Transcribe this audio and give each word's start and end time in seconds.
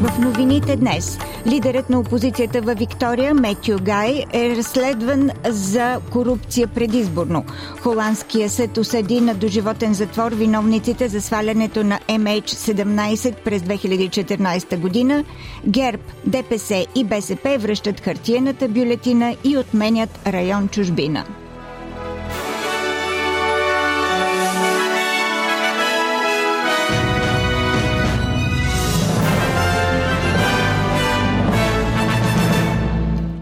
В 0.00 0.18
новините 0.18 0.76
днес 0.76 1.18
лидерът 1.46 1.90
на 1.90 2.00
опозицията 2.00 2.60
във 2.60 2.78
Виктория 2.78 3.34
Метю 3.34 3.76
Гай 3.82 4.24
е 4.32 4.56
разследван 4.56 5.30
за 5.48 6.00
корупция 6.12 6.66
предизборно. 6.66 7.44
Холандския 7.82 8.50
съд 8.50 8.78
осъди 8.78 9.20
на 9.20 9.34
доживотен 9.34 9.94
затвор 9.94 10.32
виновниците 10.32 11.08
за 11.08 11.20
свалянето 11.20 11.84
на 11.84 11.98
MH17 12.08 13.34
през 13.44 13.62
2014 13.62 14.78
година. 14.78 15.24
ГЕРБ, 15.66 16.02
ДПС 16.24 16.86
и 16.94 17.04
БСП 17.04 17.58
връщат 17.58 18.00
хартиената 18.00 18.68
бюлетина 18.68 19.36
и 19.44 19.58
отменят 19.58 20.20
район 20.26 20.68
чужбина. 20.68 21.24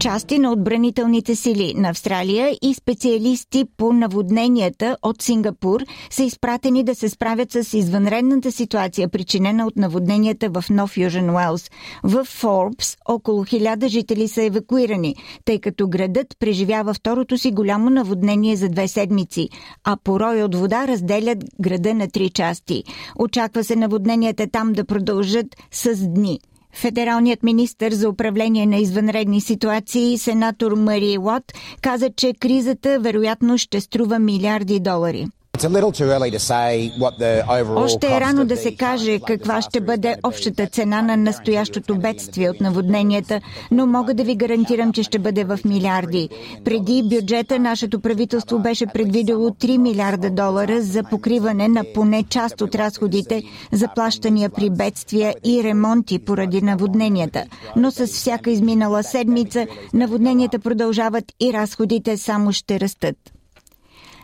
Части 0.05 0.39
на 0.39 0.51
отбранителните 0.51 1.35
сили 1.35 1.73
на 1.77 1.89
Австралия 1.89 2.57
и 2.61 2.73
специалисти 2.73 3.65
по 3.77 3.93
наводненията 3.93 4.97
от 5.01 5.21
Сингапур 5.21 5.81
са 6.09 6.23
изпратени 6.23 6.83
да 6.83 6.95
се 6.95 7.09
справят 7.09 7.51
с 7.51 7.73
извънредната 7.73 8.51
ситуация, 8.51 9.09
причинена 9.09 9.67
от 9.67 9.75
наводненията 9.75 10.49
в 10.49 10.63
Нов 10.69 10.97
Южен 10.97 11.29
Уелс. 11.29 11.71
В 12.03 12.23
Форбс 12.23 12.97
около 13.07 13.43
хиляда 13.43 13.87
жители 13.87 14.27
са 14.27 14.43
евакуирани, 14.43 15.15
тъй 15.45 15.59
като 15.59 15.87
градът 15.87 16.27
преживява 16.39 16.93
второто 16.93 17.37
си 17.37 17.51
голямо 17.51 17.89
наводнение 17.89 18.55
за 18.55 18.69
две 18.69 18.87
седмици, 18.87 19.49
а 19.83 19.97
порой 20.03 20.43
от 20.43 20.55
вода 20.55 20.87
разделят 20.87 21.37
града 21.61 21.93
на 21.93 22.07
три 22.07 22.29
части. 22.29 22.83
Очаква 23.19 23.63
се 23.63 23.75
наводненията 23.75 24.47
там 24.51 24.73
да 24.73 24.85
продължат 24.85 25.47
с 25.71 26.07
дни. 26.07 26.39
Федералният 26.75 27.43
министр 27.43 27.91
за 27.91 28.09
управление 28.09 28.65
на 28.65 28.77
извънредни 28.77 29.41
ситуации, 29.41 30.17
сенатор 30.17 30.71
Мари 30.71 31.17
Уот, 31.17 31.43
каза, 31.81 32.09
че 32.17 32.33
кризата 32.39 32.99
вероятно 32.99 33.57
ще 33.57 33.81
струва 33.81 34.19
милиарди 34.19 34.79
долари. 34.79 35.27
Още 37.75 38.07
е 38.07 38.19
рано 38.19 38.45
да 38.45 38.57
се 38.57 38.75
каже 38.75 39.19
каква 39.19 39.61
ще 39.61 39.81
бъде 39.81 40.15
общата 40.23 40.67
цена 40.67 41.01
на 41.01 41.17
настоящото 41.17 41.95
бедствие 41.95 42.49
от 42.49 42.61
наводненията, 42.61 43.41
но 43.71 43.87
мога 43.87 44.13
да 44.13 44.23
ви 44.23 44.35
гарантирам, 44.35 44.93
че 44.93 45.03
ще 45.03 45.19
бъде 45.19 45.43
в 45.43 45.59
милиарди. 45.65 46.29
Преди 46.65 47.03
бюджета 47.03 47.59
нашето 47.59 47.99
правителство 47.99 48.59
беше 48.59 48.85
предвидело 48.85 49.49
3 49.49 49.77
милиарда 49.77 50.29
долара 50.29 50.81
за 50.81 51.03
покриване 51.03 51.67
на 51.67 51.83
поне 51.93 52.23
част 52.23 52.61
от 52.61 52.75
разходите 52.75 53.43
за 53.71 53.87
плащания 53.95 54.49
при 54.49 54.69
бедствия 54.69 55.35
и 55.45 55.63
ремонти 55.63 56.19
поради 56.19 56.61
наводненията. 56.61 57.43
Но 57.75 57.91
с 57.91 58.07
всяка 58.07 58.51
изминала 58.51 59.03
седмица 59.03 59.67
наводненията 59.93 60.59
продължават 60.59 61.25
и 61.39 61.53
разходите 61.53 62.17
само 62.17 62.51
ще 62.51 62.79
растат. 62.79 63.34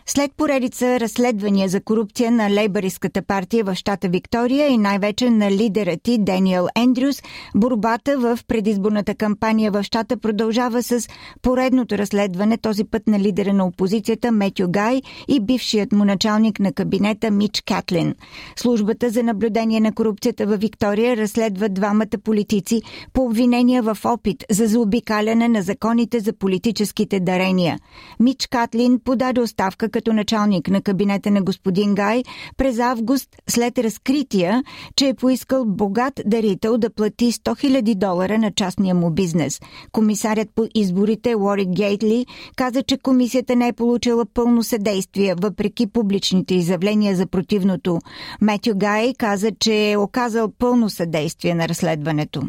След 0.06 0.32
поредица 0.36 1.00
разследвания 1.00 1.68
за 1.68 1.80
корупция 1.80 2.30
на 2.30 2.50
лейбаристската 2.50 3.22
партия 3.22 3.64
в 3.64 3.74
щата 3.74 4.08
Виктория 4.08 4.68
и 4.68 4.78
най-вече 4.78 5.30
на 5.30 5.50
лидера 5.50 5.96
ти 6.02 6.18
Даниел 6.18 6.66
Ендрюс, 6.76 7.22
борбата 7.54 8.18
в 8.18 8.38
предизборната 8.48 9.14
кампания 9.14 9.70
в 9.70 9.82
щата 9.82 10.16
продължава 10.16 10.82
с 10.82 11.08
поредното 11.42 11.98
разследване, 11.98 12.56
този 12.56 12.84
път 12.84 13.06
на 13.06 13.18
лидера 13.18 13.52
на 13.52 13.66
опозицията 13.66 14.32
Метю 14.32 14.66
Гай 14.68 15.02
и 15.28 15.40
бившият 15.40 15.92
му 15.92 16.04
началник 16.04 16.60
на 16.60 16.72
кабинета 16.72 17.30
Мич 17.30 17.62
Катлин. 17.66 18.14
Службата 18.56 19.10
за 19.10 19.22
наблюдение 19.22 19.80
на 19.80 19.92
корупцията 19.92 20.46
в 20.46 20.56
Виктория 20.56 21.16
разследва 21.16 21.68
двамата 21.68 22.18
политици 22.24 22.82
по 23.12 23.24
обвинения 23.24 23.82
в 23.82 23.98
опит 24.04 24.44
за 24.50 24.66
заобикаляне 24.66 25.48
на 25.48 25.62
законите 25.62 26.20
за 26.20 26.32
политическите 26.32 27.20
дарения. 27.20 27.78
Мич 28.20 28.46
Катлин 28.46 29.00
подаде 29.04 29.40
оставка 29.40 29.91
като 29.92 30.12
началник 30.12 30.68
на 30.68 30.82
кабинета 30.82 31.30
на 31.30 31.42
господин 31.42 31.94
Гай 31.94 32.22
през 32.56 32.78
август 32.78 33.28
след 33.48 33.78
разкрития, 33.78 34.62
че 34.96 35.08
е 35.08 35.14
поискал 35.14 35.64
богат 35.64 36.20
дарител 36.26 36.78
да 36.78 36.90
плати 36.90 37.32
100 37.32 37.82
000 37.82 37.94
долара 37.94 38.38
на 38.38 38.52
частния 38.52 38.94
му 38.94 39.10
бизнес. 39.10 39.60
Комисарят 39.92 40.48
по 40.54 40.66
изборите 40.74 41.34
Лори 41.34 41.66
Гейтли 41.66 42.26
каза, 42.56 42.82
че 42.82 42.98
комисията 42.98 43.56
не 43.56 43.68
е 43.68 43.72
получила 43.72 44.26
пълно 44.34 44.62
съдействие, 44.62 45.34
въпреки 45.42 45.86
публичните 45.86 46.54
изявления 46.54 47.16
за 47.16 47.26
противното. 47.26 47.98
Метю 48.40 48.72
Гай 48.76 49.14
каза, 49.18 49.50
че 49.60 49.90
е 49.90 49.96
оказал 49.96 50.52
пълно 50.58 50.90
съдействие 50.90 51.54
на 51.54 51.68
разследването. 51.68 52.42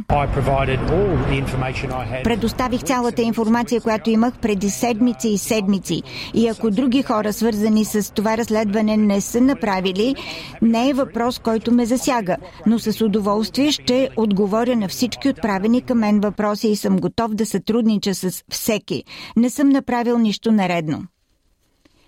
Предоставих 2.23 2.83
цялата 2.83 3.21
информация, 3.21 3.81
която 3.81 4.09
имах 4.09 4.37
преди 4.37 4.69
седмици 4.69 5.29
и 5.29 5.37
седмици. 5.37 6.03
И 6.33 6.47
ако 6.47 6.71
други 6.71 7.01
хора 7.03 7.32
свързани 7.33 7.85
с 7.85 8.13
това 8.13 8.38
разследване, 8.38 8.97
не 8.97 9.21
са 9.21 9.41
направили, 9.41 10.16
не 10.61 10.89
е 10.89 10.94
въпрос, 10.94 11.39
който 11.39 11.73
ме 11.73 11.85
засяга. 11.85 12.38
Но 12.66 12.79
с 12.79 13.01
удоволствие 13.01 13.71
ще 13.71 14.09
отговоря 14.17 14.75
на 14.75 14.88
всички 14.88 15.29
отправени 15.29 15.81
към 15.81 15.99
мен 15.99 16.19
въпроси 16.19 16.67
и 16.67 16.75
съм 16.75 16.97
готов 16.97 17.33
да 17.33 17.45
сътруднича 17.45 18.16
с 18.16 18.43
всеки. 18.51 19.03
Не 19.38 19.49
съм 19.49 19.69
направил 19.69 20.17
нищо 20.17 20.51
наредно. 20.51 21.03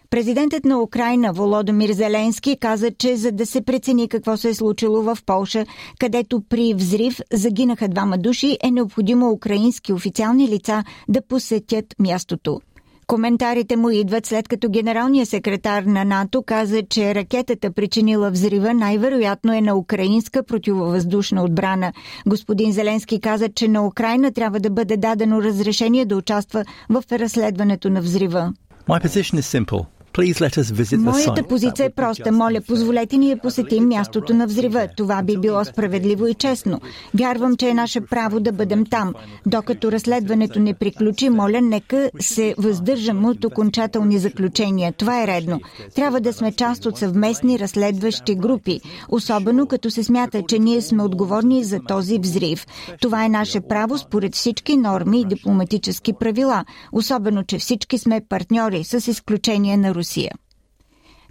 Президентът 0.10 0.66
на 0.66 0.82
Украина 0.82 1.34
Володомир 1.34 1.92
Зеленски 1.92 2.58
каза, 2.60 2.92
че 2.92 3.16
за 3.16 3.32
да 3.32 3.46
се 3.46 3.62
прецени 3.62 4.08
какво 4.08 4.38
се 4.38 4.50
е 4.50 4.54
случило 4.54 5.02
в 5.02 5.18
Полша, 5.26 5.66
където 6.00 6.42
при 6.50 6.74
взрив 6.74 7.20
загинаха 7.34 7.88
двама 7.88 8.18
души, 8.18 8.58
е 8.64 8.72
необходимо 8.72 9.30
украински 9.30 9.94
официални 9.94 10.48
лица 10.48 10.84
да 11.10 11.22
посетят 11.22 11.86
мястото. 12.00 12.62
Коментарите 13.08 13.76
му 13.76 13.90
идват 13.90 14.26
след 14.26 14.48
като 14.48 14.70
генералният 14.70 15.30
секретар 15.30 15.84
на 15.84 16.06
НАТО 16.06 16.44
каза, 16.44 16.84
че 16.90 17.16
ракетата 17.16 17.72
причинила 17.72 18.32
взрива 18.32 18.74
най-вероятно 18.74 19.54
е 19.54 19.62
на 19.62 19.76
украинска 19.76 20.44
противовъздушна 20.44 21.44
отбрана. 21.44 21.94
Господин 22.28 22.72
Зеленски 22.72 23.22
каза, 23.22 23.50
че 23.50 23.68
на 23.68 23.88
Украина 23.88 24.32
трябва 24.32 24.60
да 24.60 24.70
бъде 24.70 24.98
дадено 24.98 25.42
разрешение 25.42 26.06
да 26.06 26.18
участва 26.18 26.66
в 26.90 27.04
разследването 27.12 27.90
на 27.90 28.02
взрива. 28.02 28.54
My 28.88 29.00
position 29.08 29.40
is 29.40 29.66
simple. 29.66 29.95
Моята 30.98 31.44
позиция 31.44 31.86
е 31.86 31.90
проста. 31.90 32.32
Моля, 32.32 32.62
позволете 32.68 33.18
ни 33.18 33.36
да 33.36 33.42
посетим 33.42 33.88
мястото 33.88 34.34
на 34.34 34.48
взрива. 34.48 34.88
Това 34.98 35.24
би 35.24 35.38
било 35.38 35.66
справедливо 35.66 36.28
и 36.28 36.34
честно. 36.34 36.82
Вярвам, 37.14 37.58
че 37.58 37.70
е 37.70 37.74
наше 37.74 38.02
право 38.02 38.40
да 38.40 38.52
бъдем 38.52 38.86
там. 38.86 39.14
Докато 39.46 39.92
разследването 39.92 40.60
не 40.60 40.74
приключи, 40.74 41.30
моля, 41.30 41.62
нека 41.62 42.10
се 42.20 42.56
въздържам 42.58 43.26
от 43.26 43.46
окончателни 43.46 44.18
заключения. 44.18 44.94
Това 44.94 45.24
е 45.24 45.28
редно. 45.28 45.60
Трябва 45.96 46.22
да 46.22 46.34
сме 46.34 46.52
част 46.52 46.86
от 46.86 46.98
съвместни 46.98 47.60
разследващи 47.60 48.36
групи, 48.36 48.82
особено 49.10 49.68
като 49.68 49.92
се 49.92 50.04
смята, 50.04 50.42
че 50.48 50.60
ние 50.60 50.82
сме 50.82 51.04
отговорни 51.04 51.64
за 51.64 51.80
този 51.88 52.20
взрив. 52.20 52.66
Това 53.02 53.26
е 53.26 53.30
наше 53.30 53.62
право 53.62 53.98
според 53.98 54.36
всички 54.36 54.78
норми 54.78 55.22
и 55.22 55.26
дипломатически 55.26 56.14
правила, 56.14 56.66
особено, 56.92 57.44
че 57.44 57.58
всички 57.58 57.98
сме 57.98 58.22
партньори, 58.30 58.84
с 58.84 59.08
изключение 59.08 59.78
на 59.78 59.96
Русия. 59.96 60.05
Русия. 60.06 60.36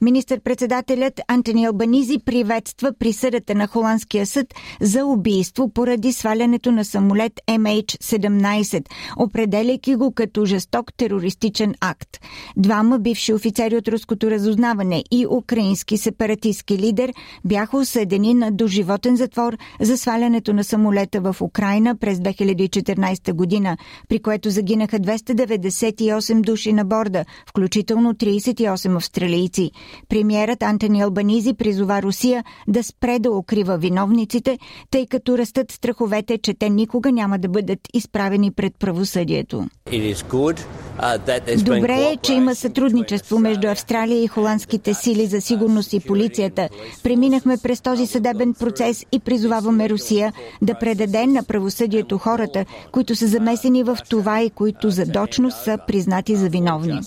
Министър-председателят 0.04 1.20
Антони 1.28 1.64
Албанизи 1.64 2.18
приветства 2.24 2.92
присъдата 2.98 3.54
на 3.54 3.66
Холандския 3.66 4.26
съд 4.26 4.46
за 4.80 5.06
убийство 5.06 5.68
поради 5.68 6.12
свалянето 6.12 6.72
на 6.72 6.84
самолет 6.84 7.32
MH17, 7.48 8.84
определяйки 9.18 9.94
го 9.94 10.12
като 10.12 10.44
жесток 10.44 10.92
терористичен 10.96 11.74
акт. 11.80 12.08
Двама 12.56 12.98
бивши 12.98 13.34
офицери 13.34 13.76
от 13.76 13.88
руското 13.88 14.30
разузнаване 14.30 15.04
и 15.10 15.26
украински 15.26 15.98
сепаратистски 15.98 16.78
лидер 16.78 17.12
бяха 17.44 17.76
осъдени 17.76 18.34
на 18.34 18.50
доживотен 18.50 19.16
затвор 19.16 19.56
за 19.80 19.98
свалянето 19.98 20.52
на 20.52 20.64
самолета 20.64 21.20
в 21.20 21.36
Украина 21.40 21.96
през 21.96 22.18
2014 22.18 23.32
година, 23.32 23.76
при 24.08 24.18
което 24.18 24.50
загинаха 24.50 24.98
298 24.98 26.40
души 26.40 26.72
на 26.72 26.84
борда, 26.84 27.24
включително 27.46 28.14
38 28.14 28.96
австралийци. 28.96 29.70
Премьерът 30.08 30.62
Антони 30.62 31.02
Албанизи 31.02 31.54
призова 31.54 32.02
Русия 32.02 32.44
да 32.68 32.84
спре 32.84 33.18
да 33.18 33.30
укрива 33.30 33.78
виновниците, 33.78 34.58
тъй 34.90 35.06
като 35.06 35.38
растат 35.38 35.72
страховете, 35.72 36.38
че 36.38 36.54
те 36.54 36.70
никога 36.70 37.12
няма 37.12 37.38
да 37.38 37.48
бъдат 37.48 37.78
изправени 37.94 38.50
пред 38.50 38.72
правосъдието. 38.78 39.66
Uh, 40.98 41.64
Добре 41.64 41.94
е, 42.12 42.16
че 42.22 42.32
има 42.32 42.54
сътрудничество 42.54 43.38
между 43.38 43.68
Австралия 43.68 44.22
и 44.22 44.26
холандските 44.26 44.94
сили 44.94 45.26
за 45.26 45.40
сигурност 45.40 45.92
и 45.92 46.00
полицията. 46.00 46.68
Преминахме 47.02 47.56
през 47.62 47.80
този 47.80 48.06
съдебен 48.06 48.54
процес 48.54 49.06
и 49.12 49.20
призоваваме 49.20 49.88
Русия 49.90 50.32
да 50.62 50.74
предаде 50.78 51.26
на 51.26 51.44
правосъдието 51.44 52.18
хората, 52.18 52.64
които 52.92 53.16
са 53.16 53.26
замесени 53.26 53.82
в 53.82 53.98
това 54.08 54.42
и 54.42 54.50
които 54.50 54.90
задочно 54.90 55.50
са 55.50 55.78
признати 55.86 56.36
за 56.36 56.48
виновни. 56.48 57.00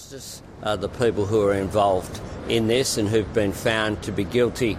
in 2.49 2.67
this 2.67 2.97
and 2.97 3.09
who've 3.09 3.33
been 3.33 3.53
found 3.53 4.01
to 4.03 4.11
be 4.11 4.23
guilty 4.23 4.77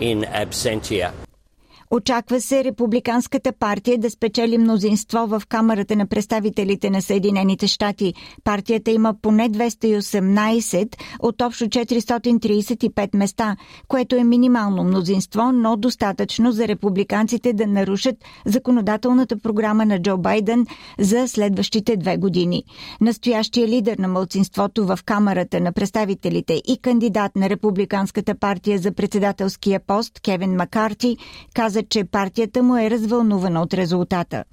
in 0.00 0.22
absentia. 0.22 1.12
Очаква 1.92 2.40
се 2.40 2.64
Републиканската 2.64 3.52
партия 3.52 3.98
да 3.98 4.10
спечели 4.10 4.58
мнозинство 4.58 5.26
в 5.26 5.42
Камерата 5.48 5.96
на 5.96 6.06
представителите 6.06 6.90
на 6.90 7.02
Съединените 7.02 7.66
щати. 7.66 8.14
Партията 8.44 8.90
има 8.90 9.14
поне 9.22 9.50
218 9.50 10.96
от 11.20 11.42
общо 11.42 11.64
435 11.64 13.16
места, 13.16 13.56
което 13.88 14.16
е 14.16 14.24
минимално 14.24 14.84
мнозинство, 14.84 15.52
но 15.52 15.76
достатъчно 15.76 16.52
за 16.52 16.68
републиканците 16.68 17.52
да 17.52 17.66
нарушат 17.66 18.16
законодателната 18.46 19.38
програма 19.38 19.86
на 19.86 20.02
Джо 20.02 20.18
Байден 20.18 20.66
за 20.98 21.28
следващите 21.28 21.96
две 21.96 22.16
години. 22.16 22.64
Настоящия 23.00 23.68
лидер 23.68 23.98
на 23.98 24.08
мълцинството 24.08 24.86
в 24.86 24.98
Камерата 25.04 25.60
на 25.60 25.72
представителите 25.72 26.62
и 26.66 26.78
кандидат 26.82 27.36
на 27.36 27.50
Републиканската 27.50 28.34
партия 28.34 28.78
за 28.78 28.92
председателския 28.92 29.80
пост 29.86 30.20
Кевин 30.20 30.56
Макарти 30.56 31.16
каза, 31.54 31.79
каза, 31.80 31.88
че 31.88 32.04
партията 32.04 32.62
му 32.62 32.76
е 32.76 32.90
развълнувана 32.90 33.62
от 33.62 33.74
резултата. 33.74 34.44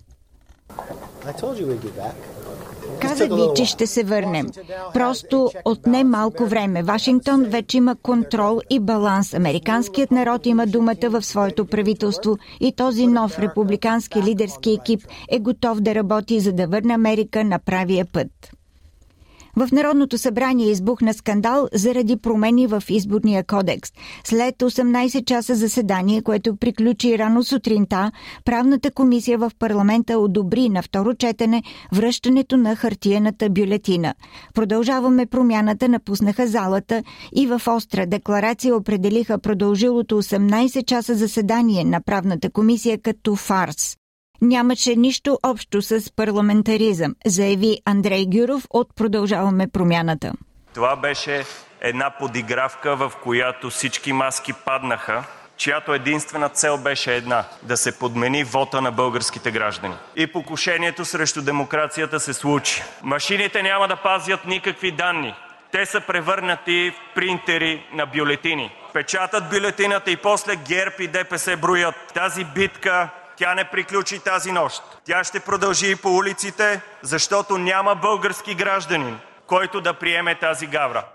Казах 3.01 3.29
ви, 3.29 3.41
че 3.55 3.65
ще 3.65 3.87
се 3.87 4.03
върнем. 4.03 4.47
Просто 4.93 5.51
отне 5.65 6.03
малко 6.03 6.45
време. 6.45 6.83
Вашингтон 6.83 7.43
вече 7.43 7.77
има 7.77 7.95
контрол 7.95 8.59
и 8.69 8.79
баланс. 8.79 9.33
Американският 9.33 10.11
народ 10.11 10.45
има 10.45 10.67
думата 10.67 11.09
в 11.09 11.21
своето 11.21 11.65
правителство 11.65 12.37
и 12.59 12.71
този 12.71 13.07
нов 13.07 13.39
републикански 13.39 14.23
лидерски 14.23 14.71
екип 14.71 15.01
е 15.29 15.39
готов 15.39 15.81
да 15.81 15.95
работи, 15.95 16.39
за 16.39 16.53
да 16.53 16.67
върне 16.67 16.93
Америка 16.93 17.43
на 17.43 17.59
правия 17.59 18.05
път. 18.13 18.56
В 19.57 19.69
Народното 19.71 20.17
събрание 20.17 20.71
избухна 20.71 21.13
скандал 21.13 21.67
заради 21.73 22.17
промени 22.17 22.67
в 22.67 22.83
изборния 22.89 23.43
кодекс. 23.43 23.91
След 24.23 24.55
18 24.55 25.25
часа 25.25 25.55
заседание, 25.55 26.21
което 26.21 26.55
приключи 26.55 27.17
рано 27.17 27.43
сутринта, 27.43 28.11
правната 28.45 28.91
комисия 28.91 29.37
в 29.37 29.51
парламента 29.59 30.19
одобри 30.19 30.69
на 30.69 30.81
второ 30.81 31.13
четене 31.13 31.63
връщането 31.93 32.57
на 32.57 32.75
хартиената 32.75 33.49
бюлетина. 33.49 34.13
Продължаваме 34.53 35.25
промяната, 35.25 35.89
напуснаха 35.89 36.47
залата 36.47 37.03
и 37.35 37.47
в 37.47 37.61
остра 37.67 38.05
декларация 38.05 38.75
определиха 38.75 39.39
продължилото 39.39 40.23
18 40.23 40.85
часа 40.85 41.15
заседание 41.15 41.83
на 41.83 42.01
правната 42.01 42.49
комисия 42.49 42.97
като 43.01 43.35
фарс 43.35 43.97
нямаше 44.41 44.95
нищо 44.95 45.39
общо 45.43 45.81
с 45.81 46.15
парламентаризъм, 46.15 47.15
заяви 47.25 47.77
Андрей 47.85 48.25
Гюров 48.25 48.63
от 48.69 48.95
Продължаваме 48.95 49.67
промяната. 49.67 50.33
Това 50.73 50.95
беше 50.95 51.45
една 51.81 52.09
подигравка, 52.19 52.95
в 52.95 53.11
която 53.23 53.69
всички 53.69 54.13
маски 54.13 54.53
паднаха, 54.65 55.23
чиято 55.57 55.93
единствена 55.93 56.49
цел 56.49 56.77
беше 56.77 57.15
една– 57.15 57.43
да 57.63 57.77
се 57.77 57.99
подмени 57.99 58.43
вота 58.43 58.81
на 58.81 58.91
българските 58.91 59.51
граждани. 59.51 59.95
И 60.15 60.27
покушението 60.27 61.05
срещу 61.05 61.41
демокрацията 61.41 62.19
се 62.19 62.33
случи. 62.33 62.83
Машините 63.03 63.63
няма 63.63 63.87
да 63.87 63.95
пазят 63.95 64.45
никакви 64.45 64.91
данни. 64.91 65.33
Те 65.71 65.85
са 65.85 66.01
превърнати 66.01 66.91
в 66.91 67.15
принтери 67.15 67.83
на 67.93 68.05
бюлетини. 68.05 68.71
Печатат 68.93 69.49
бюлетината 69.49 70.11
и 70.11 70.17
после 70.17 70.55
ГЕРБ 70.55 70.95
и 70.99 71.07
ДПС 71.07 71.57
броят. 71.57 71.95
Тази 72.13 72.45
битка 72.45 73.09
тя 73.37 73.55
не 73.55 73.69
приключи 73.71 74.19
тази 74.19 74.51
нощ. 74.51 74.83
Тя 75.05 75.23
ще 75.23 75.39
продължи 75.39 75.91
и 75.91 75.95
по 75.95 76.09
улиците, 76.09 76.81
защото 77.01 77.57
няма 77.57 77.95
български 77.95 78.55
гражданин, 78.55 79.15
който 79.47 79.81
да 79.81 79.93
приеме 79.93 80.39
тази 80.39 80.67
гавра. 80.67 81.05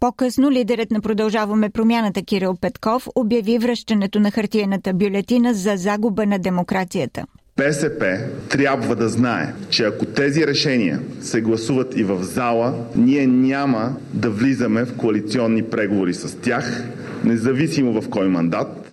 По-късно 0.00 0.50
лидерът 0.50 0.90
на 0.90 1.00
Продължаваме 1.00 1.70
промяната 1.70 2.22
Кирил 2.22 2.56
Петков 2.60 3.08
обяви 3.14 3.58
връщането 3.58 4.20
на 4.20 4.30
хартиената 4.30 4.94
бюлетина 4.94 5.54
за 5.54 5.76
загуба 5.76 6.26
на 6.26 6.38
демокрацията. 6.38 7.24
БСП 7.56 8.18
трябва 8.50 8.96
да 8.96 9.08
знае, 9.08 9.54
че 9.70 9.84
ако 9.84 10.04
тези 10.04 10.46
решения 10.46 11.00
се 11.20 11.40
гласуват 11.40 11.96
и 11.96 12.04
в 12.04 12.22
зала, 12.22 12.74
ние 12.96 13.26
няма 13.26 13.96
да 14.12 14.30
влизаме 14.30 14.84
в 14.84 14.96
коалиционни 14.96 15.62
преговори 15.62 16.14
с 16.14 16.40
тях, 16.40 16.84
независимо 17.24 18.02
в 18.02 18.10
кой 18.10 18.28
мандат, 18.28 18.87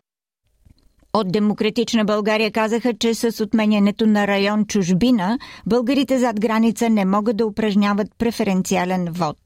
от 1.15 1.31
Демократична 1.31 2.05
България 2.05 2.51
казаха, 2.51 2.93
че 2.93 3.13
с 3.13 3.43
отменянето 3.43 4.07
на 4.07 4.27
район 4.27 4.65
чужбина, 4.65 5.39
българите 5.65 6.19
зад 6.19 6.39
граница 6.39 6.89
не 6.89 7.05
могат 7.05 7.37
да 7.37 7.45
упражняват 7.45 8.07
преференциален 8.17 9.07
вод. 9.11 9.37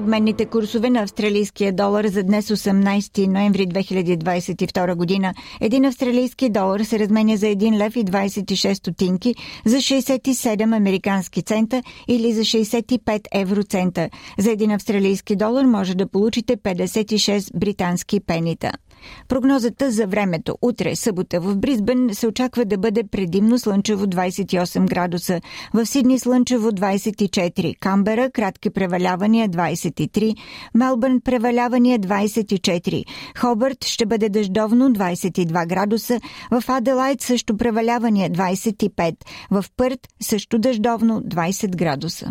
Обменните 0.00 0.46
курсове 0.46 0.90
на 0.90 1.02
австралийския 1.02 1.72
долар 1.72 2.06
за 2.06 2.22
днес 2.22 2.48
18 2.48 3.26
ноември 3.26 3.66
2022 3.66 4.94
година. 4.94 5.34
Един 5.60 5.84
австралийски 5.84 6.48
долар 6.48 6.80
се 6.80 6.98
разменя 6.98 7.36
за 7.36 7.46
1 7.46 7.78
лев 7.78 7.96
и 7.96 8.04
26 8.04 8.74
стотинки, 8.74 9.34
за 9.64 9.76
67 9.76 10.76
американски 10.76 11.42
цента 11.42 11.82
или 12.08 12.32
за 12.32 12.40
65 12.40 13.20
евроцента. 13.34 14.08
За 14.38 14.50
един 14.50 14.70
австралийски 14.70 15.36
долар 15.36 15.64
може 15.64 15.94
да 15.94 16.06
получите 16.06 16.56
56 16.56 17.58
британски 17.58 18.20
пенита. 18.20 18.72
Прогнозата 19.28 19.90
за 19.90 20.06
времето. 20.06 20.58
Утре, 20.62 20.96
събота 20.96 21.40
в 21.40 21.56
Бризбен 21.56 22.08
се 22.12 22.26
очаква 22.26 22.64
да 22.64 22.78
бъде 22.78 23.04
предимно 23.04 23.58
слънчево 23.58 24.06
28 24.06 24.88
градуса. 24.88 25.40
В 25.74 25.86
Сидни 25.86 26.18
слънчево 26.18 26.70
24. 26.70 27.78
Камбера 27.80 28.30
кратки 28.30 28.70
превалявания 28.70 29.48
23. 29.48 30.36
Мелбърн 30.74 31.20
превалявания 31.20 31.98
24. 31.98 33.04
Хобърт 33.38 33.84
ще 33.84 34.06
бъде 34.06 34.28
дъждовно 34.28 34.90
22 34.90 35.66
градуса. 35.66 36.20
В 36.50 36.64
Аделайт 36.68 37.20
също 37.20 37.56
превалявания 37.56 38.30
25. 38.30 39.14
В 39.50 39.64
Пърт 39.76 40.08
също 40.22 40.58
дъждовно 40.58 41.20
20 41.20 41.76
градуса. 41.76 42.30